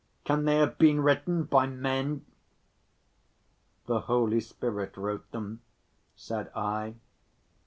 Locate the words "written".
1.01-1.43